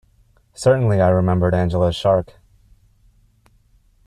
Certainly 0.55 0.99
I 0.99 1.09
remembered 1.09 1.53
Angela's 1.53 1.95
shark. 1.95 2.39